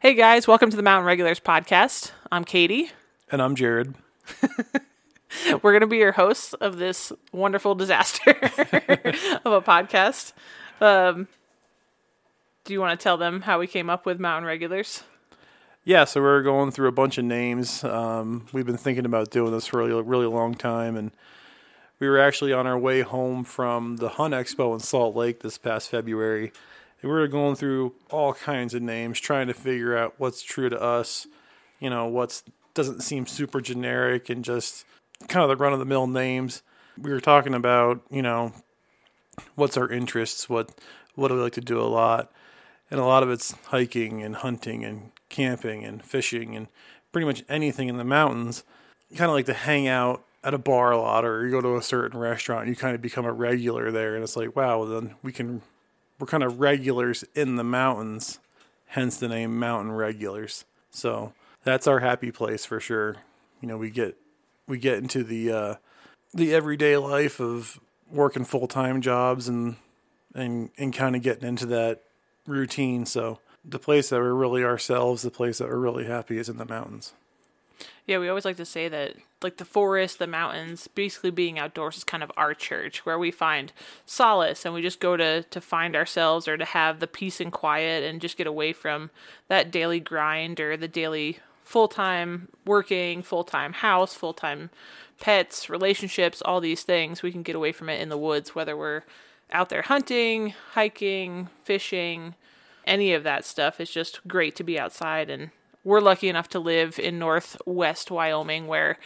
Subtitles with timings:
[0.00, 2.12] Hey guys, welcome to the Mountain Regulars podcast.
[2.32, 2.90] I'm Katie.
[3.30, 3.96] And I'm Jared.
[5.62, 8.30] We're going to be your hosts of this wonderful disaster
[9.44, 10.32] of a podcast.
[10.80, 11.28] Um,
[12.64, 15.04] do you want to tell them how we came up with Mountain Regulars?
[15.84, 17.84] Yeah, so we're going through a bunch of names.
[17.84, 21.10] Um, we've been thinking about doing this for a really, really long time, and
[21.98, 25.58] we were actually on our way home from the Hunt Expo in Salt Lake this
[25.58, 26.52] past February,
[27.02, 30.80] we were going through all kinds of names, trying to figure out what's true to
[30.80, 31.26] us.
[31.78, 32.42] You know, what's
[32.74, 34.84] doesn't seem super generic and just
[35.28, 36.62] kind of the run of the mill names.
[37.00, 38.52] We were talking about, you know,
[39.54, 40.70] what's our interests, what
[41.14, 42.30] what do we like to do a lot,
[42.90, 46.68] and a lot of it's hiking and hunting and camping and fishing and
[47.12, 48.64] pretty much anything in the mountains.
[49.10, 51.60] You kind of like to hang out at a bar a lot, or you go
[51.60, 54.84] to a certain restaurant, you kind of become a regular there, and it's like, wow,
[54.84, 55.62] then we can
[56.20, 58.38] we're kind of regulars in the mountains,
[58.88, 60.66] hence the name Mountain Regulars.
[60.90, 61.32] So
[61.64, 63.16] that's our happy place for sure.
[63.60, 64.16] You know, we get
[64.66, 65.74] we get into the uh,
[66.34, 67.80] the everyday life of
[68.12, 69.76] working full time jobs and
[70.34, 72.02] and and kind of getting into that
[72.46, 73.06] routine.
[73.06, 76.58] So the place that we're really ourselves, the place that we're really happy is in
[76.58, 77.14] the mountains.
[78.06, 81.96] Yeah, we always like to say that like the forest, the mountains, basically being outdoors
[81.96, 83.72] is kind of our church where we find
[84.04, 87.52] solace and we just go to to find ourselves or to have the peace and
[87.52, 89.10] quiet and just get away from
[89.48, 94.70] that daily grind or the daily full-time working, full-time house, full-time
[95.20, 97.22] pets, relationships, all these things.
[97.22, 99.02] We can get away from it in the woods whether we're
[99.52, 102.34] out there hunting, hiking, fishing,
[102.84, 103.80] any of that stuff.
[103.80, 105.50] It's just great to be outside and
[105.84, 108.98] we're lucky enough to live in northwest Wyoming where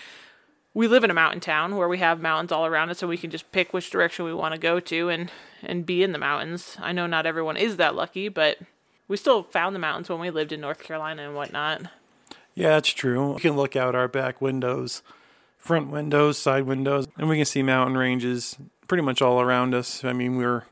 [0.74, 3.16] we live in a mountain town where we have mountains all around us so we
[3.16, 5.30] can just pick which direction we want to go to and
[5.62, 6.76] and be in the mountains.
[6.80, 8.58] I know not everyone is that lucky, but
[9.06, 11.82] we still found the mountains when we lived in North Carolina and whatnot.
[12.54, 13.34] Yeah, it's true.
[13.34, 15.02] We can look out our back windows,
[15.58, 18.56] front windows, side windows, and we can see mountain ranges
[18.88, 20.04] pretty much all around us.
[20.04, 20.64] I mean, we're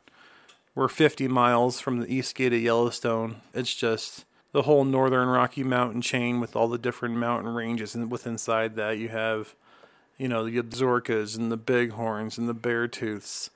[0.75, 3.37] we're 50 miles from the east gate of Yellowstone.
[3.55, 8.11] It's just the whole northern Rocky Mountain chain with all the different mountain ranges, and
[8.11, 9.55] with inside that you have,
[10.19, 13.51] you know, the Absarokas and the Bighorns and the Beartooths.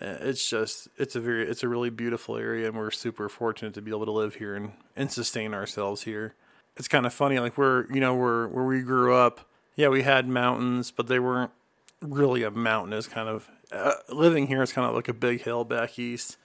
[0.00, 3.74] Uh, it's just it's a very it's a really beautiful area, and we're super fortunate
[3.74, 6.34] to be able to live here and and sustain ourselves here.
[6.76, 9.48] It's kind of funny, like we're you know where where we grew up.
[9.76, 11.52] Yeah, we had mountains, but they weren't
[12.00, 12.92] really a mountain.
[12.92, 16.36] It's kind of uh, living here is kind of like a big hill back east.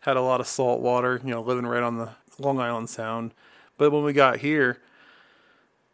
[0.00, 3.32] Had a lot of salt water, you know, living right on the Long Island Sound.
[3.76, 4.78] But when we got here,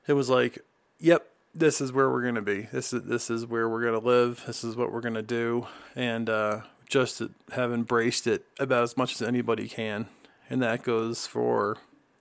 [0.06, 0.58] it was like,
[0.98, 2.68] yep, this is where we're gonna be.
[2.72, 4.44] This is this is where we're gonna live.
[4.46, 9.14] This is what we're gonna do, and uh, just have embraced it about as much
[9.14, 10.06] as anybody can,
[10.48, 11.78] and that goes for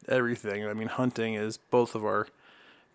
[0.07, 0.66] everything.
[0.66, 2.28] I mean, hunting is both of our.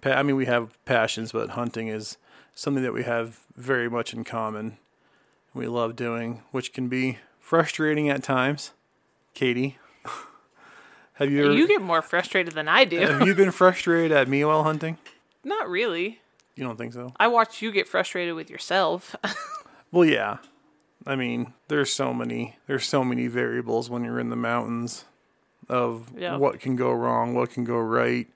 [0.02, 2.18] I mean, we have passions, but hunting is
[2.54, 4.78] something that we have very much in common.
[5.54, 8.72] We love doing, which can be frustrating at times.
[9.34, 9.78] Katie,
[11.14, 11.44] have you?
[11.44, 12.98] Ever, you get more frustrated than I do.
[13.00, 14.98] have you been frustrated at me while hunting?
[15.44, 16.20] Not really.
[16.56, 17.12] You don't think so?
[17.18, 19.16] I watch you get frustrated with yourself.
[19.92, 20.38] well, yeah.
[21.06, 25.04] I mean, there's so many there's so many variables when you're in the mountains
[25.68, 26.36] of yeah.
[26.36, 28.28] what can go wrong, what can go right,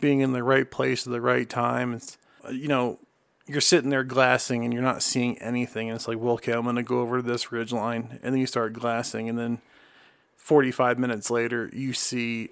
[0.00, 1.94] being in the right place at the right time.
[1.94, 2.18] It's
[2.50, 2.98] you know,
[3.46, 6.62] you're sitting there glassing and you're not seeing anything and it's like, well, okay, I'm
[6.62, 9.60] going to go over to this ridge line and then you start glassing and then
[10.40, 12.48] 45 minutes later, you see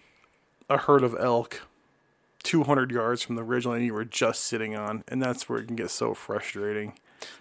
[0.68, 1.62] a herd of elk
[2.44, 5.66] 200 yards from the ridge line you were just sitting on, and that's where it
[5.66, 6.92] can get so frustrating.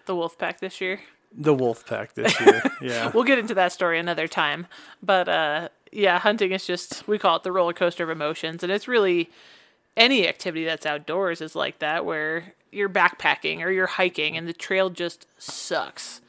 [0.06, 1.02] The wolf pack this year.
[1.38, 2.64] The wolf pack this year.
[2.82, 3.12] Yeah.
[3.14, 4.68] we'll get into that story another time.
[5.04, 8.72] But uh, yeah, hunting is just we call it the roller coaster of emotions, and
[8.72, 9.30] it's really
[9.96, 14.54] any activity that's outdoors is like that, where you're backpacking or you're hiking, and the
[14.54, 16.22] trail just sucks.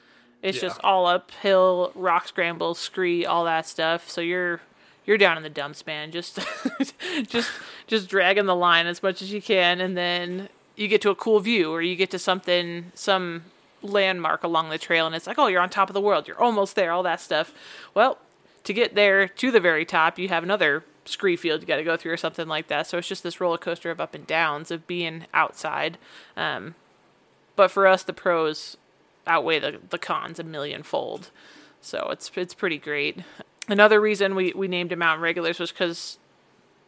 [0.42, 0.68] It's yeah.
[0.68, 4.08] just all uphill, rock scrambles, scree, all that stuff.
[4.08, 4.60] So you're
[5.04, 6.12] you're down in the dumps, man.
[6.12, 6.38] Just
[7.26, 7.50] just
[7.86, 11.14] just dragging the line as much as you can, and then you get to a
[11.14, 13.44] cool view, or you get to something some
[13.82, 16.28] landmark along the trail, and it's like, oh, you're on top of the world.
[16.28, 16.92] You're almost there.
[16.92, 17.52] All that stuff.
[17.94, 18.18] Well,
[18.64, 21.84] to get there to the very top, you have another scree field you got to
[21.84, 22.86] go through or something like that.
[22.86, 25.98] So it's just this roller coaster of up and downs of being outside.
[26.36, 26.74] Um,
[27.56, 28.76] but for us, the pros
[29.28, 31.30] outweigh the, the cons a million fold.
[31.80, 33.18] So it's it's pretty great.
[33.68, 36.18] Another reason we, we named it mountain regulars was because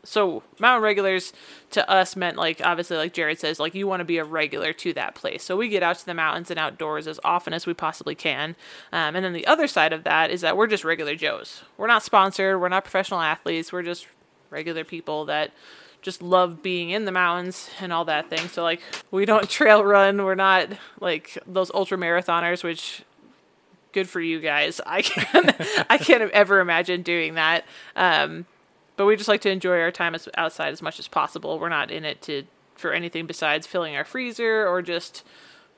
[0.03, 1.33] so mountain regulars
[1.71, 4.73] to us meant like obviously like Jared says like you want to be a regular
[4.73, 5.43] to that place.
[5.43, 8.57] So we get out to the mountains and outdoors as often as we possibly can.
[8.93, 11.63] Um, and then the other side of that is that we're just regular Joes.
[11.77, 12.61] We're not sponsored.
[12.61, 13.73] We're not professional athletes.
[13.73, 14.07] We're just
[14.49, 15.53] regular people that
[16.03, 18.49] just love being in the mountains and all that thing.
[18.49, 18.81] So like
[19.11, 20.69] we don't trail run, we're not
[21.01, 23.03] like those ultra marathoners which
[23.93, 24.81] good for you guys.
[24.87, 25.55] I can't
[25.91, 27.65] I can't ever imagine doing that.
[27.97, 28.47] Um,
[28.97, 31.59] but we just like to enjoy our time as, outside as much as possible.
[31.59, 32.45] We're not in it to
[32.75, 35.25] for anything besides filling our freezer or just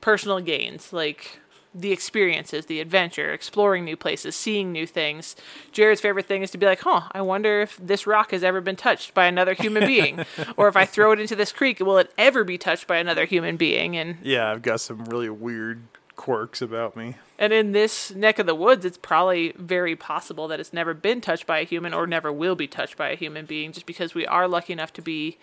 [0.01, 1.41] personal gains like
[1.75, 5.35] the experiences, the adventure, exploring new places, seeing new things.
[5.73, 8.61] Jared's favorite thing is to be like, huh, I wonder if this rock has ever
[8.61, 10.25] been touched by another human being.
[10.57, 13.25] or if I throw it into this creek, will it ever be touched by another
[13.25, 13.97] human being?
[13.97, 15.83] And Yeah, I've got some really weird
[16.15, 17.17] quirks about me.
[17.39, 21.21] and in this neck of the woods, it's probably very possible that it's never been
[21.23, 24.15] touched by a human or never will be touched by a human being just because
[24.15, 25.39] we are lucky enough to be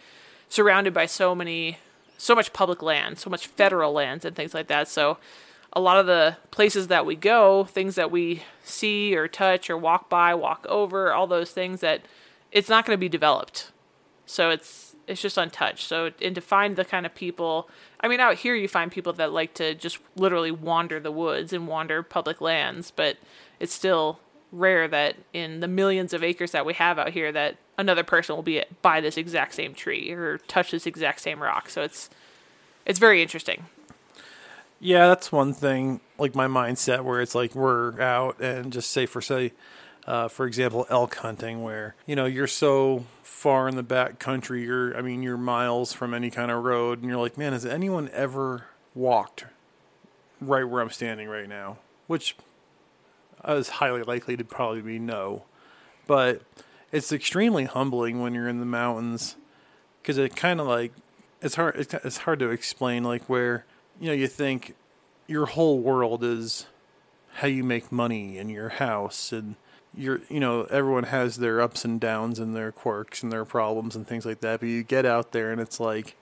[0.48, 1.80] surrounded by so many
[2.20, 4.88] so much public land, so much federal lands and things like that.
[4.88, 5.18] So
[5.74, 9.78] a lot of the places that we go, things that we see or touch or
[9.78, 12.02] walk by, walk over, all those things that
[12.52, 13.72] it's not going to be developed.
[14.26, 15.88] So it's it's just untouched.
[15.88, 17.68] So and to find the kind of people,
[18.00, 21.52] I mean, out here you find people that like to just literally wander the woods
[21.52, 23.18] and wander public lands, but
[23.60, 24.20] it's still
[24.52, 28.36] rare that in the millions of acres that we have out here that another person
[28.36, 31.70] will be by this exact same tree or touch this exact same rock.
[31.70, 32.10] So it's
[32.86, 33.66] it's very interesting.
[34.80, 36.00] Yeah, that's one thing.
[36.18, 39.52] Like my mindset, where it's like we're out and just say for say,
[40.08, 44.64] uh, for example, elk hunting, where you know you're so far in the back country,
[44.64, 47.66] you're I mean you're miles from any kind of road, and you're like, man, has
[47.66, 48.66] anyone ever
[48.96, 49.46] walked
[50.42, 51.78] right where I'm standing right now?
[52.08, 52.36] Which
[53.48, 55.44] is highly likely to probably be no,
[56.08, 56.42] but
[56.92, 59.36] it's extremely humbling when you're in the mountains
[60.02, 60.94] because it kind of like
[61.42, 63.66] it's hard it's, it's hard to explain like where
[64.00, 64.76] you know you think
[65.28, 66.66] your whole world is
[67.36, 69.56] how you make money in your house and
[69.96, 73.96] you're you know everyone has their ups and downs and their quirks and their problems
[73.96, 76.16] and things like that but you get out there and it's like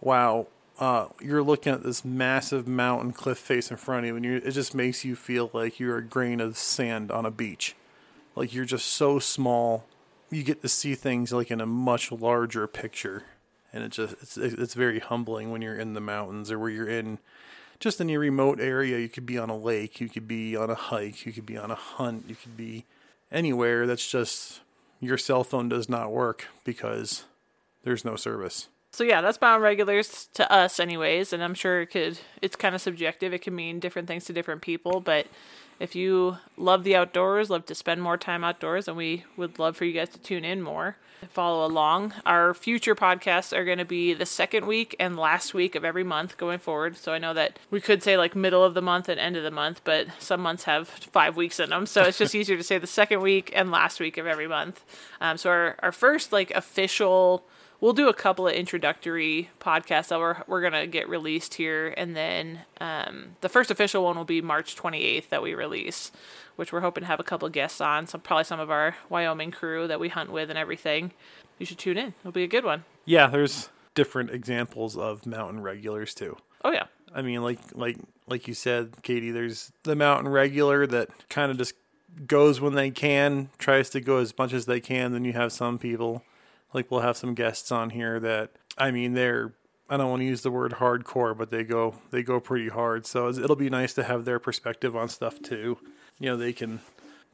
[0.00, 0.46] wow
[0.78, 4.36] uh, you're looking at this massive mountain cliff face in front of you and you,
[4.44, 7.74] it just makes you feel like you're a grain of sand on a beach.
[8.34, 9.86] Like you're just so small
[10.30, 13.24] you get to see things like in a much larger picture
[13.76, 16.88] and it just it's it's very humbling when you're in the mountains or where you're
[16.88, 17.18] in
[17.78, 18.98] just in a remote area.
[18.98, 21.58] You could be on a lake you could be on a hike you could be
[21.58, 22.86] on a hunt you could be
[23.30, 23.86] anywhere.
[23.86, 24.60] That's just
[24.98, 27.24] your cell phone does not work because
[27.84, 28.68] there's no service.
[28.92, 32.74] So yeah, that's bound regulars to us anyways, and I'm sure it could it's kind
[32.74, 33.34] of subjective.
[33.34, 35.26] It can mean different things to different people, but
[35.78, 39.76] if you love the outdoors, love to spend more time outdoors, and we would love
[39.76, 40.96] for you guys to tune in more
[41.28, 42.14] follow along.
[42.24, 46.04] Our future podcasts are going to be the second week and last week of every
[46.04, 46.96] month going forward.
[46.96, 49.42] So I know that we could say like middle of the month and end of
[49.42, 51.86] the month, but some months have five weeks in them.
[51.86, 54.84] So it's just easier to say the second week and last week of every month.
[55.20, 57.44] Um, so our, our first like official
[57.80, 62.16] we'll do a couple of introductory podcasts that we're, we're gonna get released here and
[62.16, 66.10] then um, the first official one will be march 28th that we release
[66.56, 68.96] which we're hoping to have a couple of guests on some probably some of our
[69.08, 71.12] wyoming crew that we hunt with and everything
[71.58, 72.84] you should tune in it'll be a good one.
[73.04, 77.96] yeah there's different examples of mountain regulars too Oh yeah I mean, like like
[78.26, 79.30] like you said, Katie.
[79.30, 81.74] There's the mountain regular that kind of just
[82.26, 85.12] goes when they can, tries to go as much as they can.
[85.12, 86.22] Then you have some people,
[86.76, 89.54] like we'll have some guests on here that I mean, they're
[89.88, 93.06] I don't want to use the word hardcore, but they go they go pretty hard.
[93.06, 95.78] So it'll be nice to have their perspective on stuff too.
[96.20, 96.80] You know, they can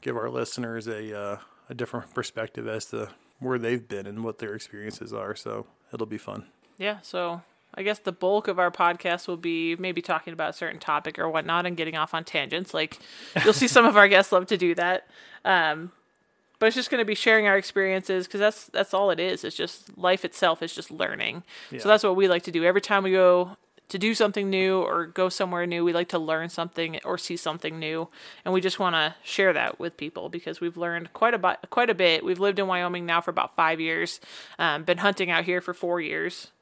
[0.01, 1.37] give our listeners a uh,
[1.69, 5.35] a different perspective as to where they've been and what their experiences are.
[5.35, 6.45] So it'll be fun.
[6.79, 7.43] yeah so
[7.75, 11.19] i guess the bulk of our podcast will be maybe talking about a certain topic
[11.19, 12.99] or whatnot and getting off on tangents like
[13.45, 15.07] you'll see some of our guests love to do that
[15.45, 15.93] um,
[16.63, 19.43] but it's just going to be sharing our experiences because that's that's all it is.
[19.43, 21.43] It's just life itself is just learning.
[21.73, 21.81] Yeah.
[21.81, 22.63] so that's what we like to do.
[22.63, 23.57] Every time we go
[23.89, 27.37] to do something new or go somewhere new we like to learn something or see
[27.37, 28.07] something new.
[28.45, 31.59] And we just want to share that with people because we've learned quite a bit
[31.71, 32.25] quite a bit.
[32.25, 34.21] We've lived in wyoming now for about five years
[34.57, 36.53] um, been hunting out here for four years.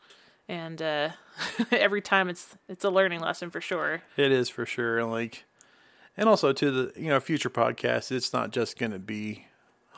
[0.48, 1.10] And uh,
[1.70, 4.00] every time it's it's a learning lesson for sure.
[4.16, 5.44] It is for sure, and like,
[6.16, 9.44] and also to the you know future podcasts, it's not just going to be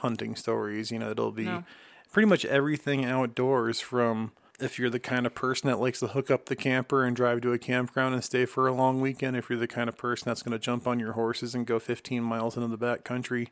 [0.02, 0.90] hunting stories.
[0.90, 1.64] You know, it'll be No.
[2.12, 3.80] pretty much everything outdoors.
[3.80, 7.16] From if you're the kind of person that likes to hook up the camper and
[7.16, 9.96] drive to a campground and stay for a long weekend, if you're the kind of
[9.96, 13.02] person that's going to jump on your horses and go 15 miles into the back
[13.02, 13.48] country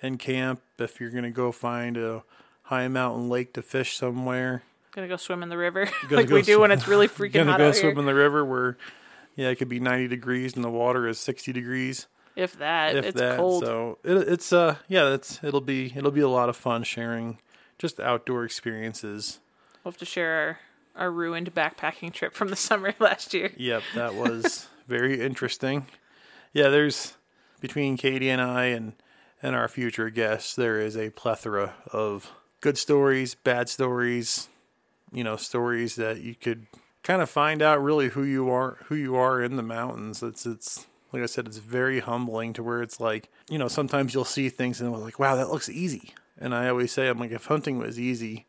[0.00, 2.22] and camp, if you're going to go find a
[2.64, 4.62] high mountain lake to fish somewhere,
[4.92, 7.32] gonna go swim in the river like go we do swim- when it's really freaking
[7.32, 8.00] gonna hot go out swim here.
[8.00, 8.78] in the river where
[9.34, 13.04] yeah it could be 90 degrees and the water is 60 degrees if that if
[13.06, 16.48] it's that cold so it, it's uh yeah it's it'll be it'll be a lot
[16.48, 17.38] of fun sharing
[17.78, 19.38] just outdoor experiences.
[19.84, 20.58] We'll have to share
[20.94, 23.52] our, our ruined backpacking trip from the summer last year.
[23.56, 25.86] Yep, that was very interesting.
[26.52, 27.14] Yeah, there's
[27.60, 28.94] between Katie and I and
[29.42, 34.48] and our future guests, there is a plethora of good stories, bad stories,
[35.12, 36.66] you know, stories that you could
[37.02, 40.22] kind of find out really who you are, who you are in the mountains.
[40.22, 44.12] It's it's like I said, it's very humbling to where it's like, you know, sometimes
[44.12, 46.14] you'll see things and it's like, wow, that looks easy.
[46.38, 48.46] And I always say, I'm like, if hunting was easy,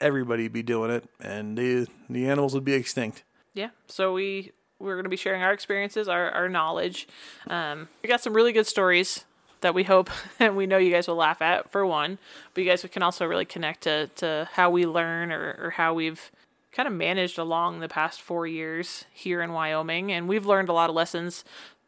[0.00, 3.24] everybody'd be doing it, and the the animals would be extinct.
[3.54, 3.70] Yeah.
[3.88, 7.08] So we we're going to be sharing our experiences, our our knowledge.
[7.48, 9.24] Um, we got some really good stories
[9.62, 12.18] that we hope and we know you guys will laugh at for one,
[12.54, 15.94] but you guys can also really connect to to how we learn or or how
[15.94, 16.30] we've
[16.72, 20.74] kind of managed along the past four years here in Wyoming, and we've learned a
[20.74, 21.42] lot of lessons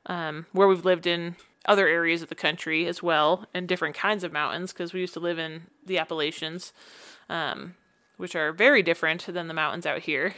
[0.08, 1.36] um, where we've lived in
[1.66, 5.14] other areas of the country as well, and different kinds of mountains because we used
[5.14, 6.72] to live in the Appalachians,
[7.28, 7.74] um,
[8.16, 10.34] which are very different than the mountains out here,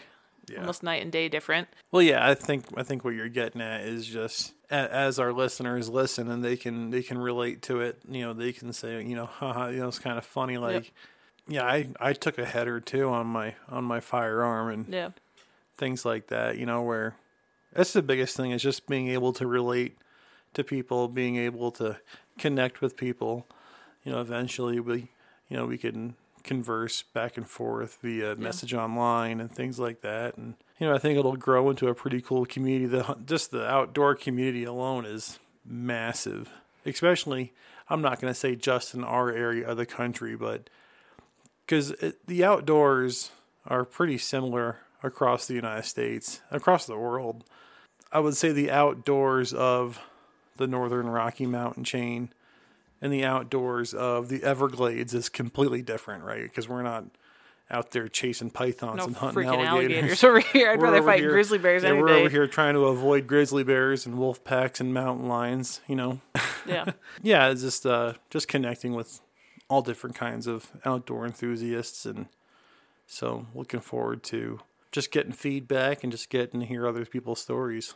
[0.49, 0.61] Yeah.
[0.61, 1.69] almost night and day different.
[1.93, 5.33] Well, yeah, I think I think what you're getting at is just a- as our
[5.33, 8.01] listeners listen and they can they can relate to it.
[8.09, 10.59] You know, they can say, you know, haha, you know, it's kind of funny.
[10.59, 10.93] Like,
[11.47, 15.11] yeah, I I took a head or two on my on my firearm and Yeah,
[15.77, 16.59] things like that.
[16.59, 17.15] You know, where
[17.73, 19.97] that's the biggest thing is just being able to relate
[20.55, 21.99] to people, being able to
[22.39, 23.47] connect with people.
[24.05, 25.09] You know, eventually we,
[25.49, 30.37] you know, we can converse back and forth via message online and things like that.
[30.37, 32.87] And you know, I think it'll grow into a pretty cool community.
[32.87, 36.51] The just the outdoor community alone is massive.
[36.87, 37.53] Especially,
[37.89, 40.71] I'm not going to say just in our area of the country, but
[41.67, 41.95] because
[42.27, 43.31] the outdoors
[43.67, 47.45] are pretty similar across the United States, across the world.
[48.13, 50.01] I would say the outdoors of
[50.57, 52.31] the Northern Rocky Mountain chain
[53.01, 56.43] and the outdoors of the Everglades is completely different, right?
[56.43, 57.05] Because we're not
[57.71, 59.93] out there chasing pythons no and hunting freaking alligators.
[59.97, 60.71] alligators over here.
[60.73, 62.21] I'd We're rather fight here- grizzly bears yeah, we're day.
[62.21, 65.81] over here trying to avoid grizzly bears and wolf packs and mountain lions.
[65.87, 66.21] You know,
[66.67, 66.87] Yeah,
[67.23, 69.21] yeah, it's just uh, just connecting with
[69.69, 72.27] all different kinds of outdoor enthusiasts, and
[73.07, 74.59] so looking forward to
[74.93, 77.95] just getting feedback and just getting to hear other people's stories.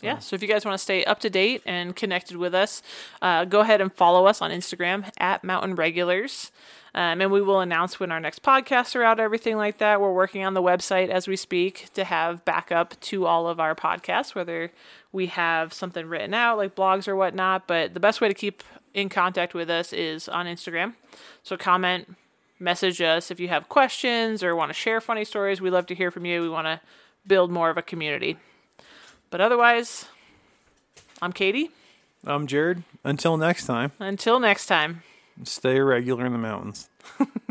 [0.00, 0.18] yeah.
[0.18, 2.82] So if you guys want to stay up to date and connected with us,
[3.20, 6.52] uh, go ahead and follow us on Instagram at Mountain Regulars.
[6.94, 10.00] Um, and we will announce when our next podcasts are out, everything like that.
[10.00, 13.74] We're working on the website as we speak to have backup to all of our
[13.74, 14.72] podcasts, whether
[15.12, 17.66] we have something written out like blogs or whatnot.
[17.66, 18.62] But the best way to keep
[18.94, 20.94] in contact with us is on Instagram.
[21.42, 22.16] So comment,
[22.58, 25.60] message us if you have questions or want to share funny stories.
[25.60, 26.42] We love to hear from you.
[26.42, 26.80] We want to
[27.26, 28.36] build more of a community.
[29.30, 30.06] But otherwise,
[31.20, 31.70] I'm Katie.
[32.24, 32.82] I'm Jared.
[33.04, 35.02] Until next time, Until next time.
[35.44, 36.88] stay regular in the mountains.